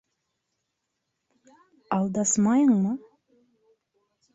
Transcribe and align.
Алдасмайыңмы? 1.99 2.99